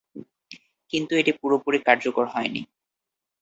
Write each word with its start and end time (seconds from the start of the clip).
কিন্ত 0.93 1.09
এটি 1.13 1.31
পুরোপুরি 1.41 1.79
কার্যকর 1.87 2.25
হয়নি। 2.25 2.61